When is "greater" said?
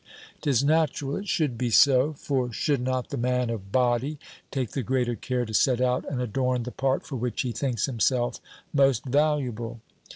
4.81-5.13